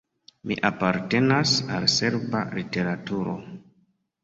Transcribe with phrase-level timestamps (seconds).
[0.51, 3.39] Mi apartenas al serba literaturo.